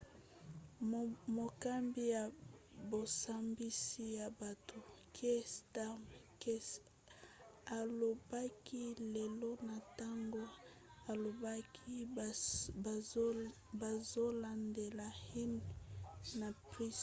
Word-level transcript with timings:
mokambi 1.35 2.03
ya 2.15 2.23
bosambisi 2.89 4.03
ya 4.19 4.27
bato 4.41 4.79
kier 5.15 5.43
starmer 5.57 6.23
qc 6.41 6.69
alobaki 7.77 8.83
lelo 9.13 9.51
na 9.67 9.75
ntango 9.87 10.43
alobaki 11.11 11.95
bazolandela 14.03 15.05
huhne 15.23 15.63
na 16.39 16.47
pryce 16.69 16.99